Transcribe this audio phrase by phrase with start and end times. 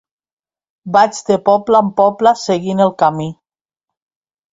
[0.95, 3.29] Vaig de poble en poble, seguint el camí.